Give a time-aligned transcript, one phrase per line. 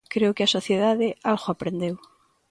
[0.13, 1.95] Creo que a sociedade algo aprendeu.